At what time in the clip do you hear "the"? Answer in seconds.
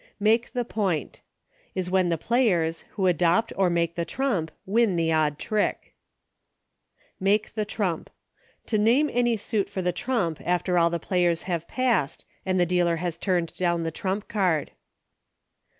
0.53-0.65, 2.09-2.17, 3.93-4.03, 4.95-5.11, 7.53-7.65, 9.83-9.91, 10.89-10.97, 12.59-12.65, 13.83-13.91